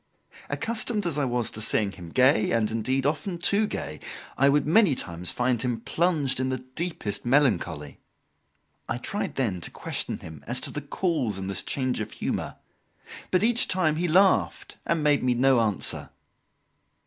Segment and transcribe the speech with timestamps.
[0.49, 3.99] Accustomed as I was to seeing him gay and, indeed, often too gay,
[4.35, 7.99] I would many times find him plunged in the deepest melancholy.
[8.89, 12.55] I tried then to question him as to the cause of this change of humour,
[13.29, 16.09] but each time he laughed and made me no answer.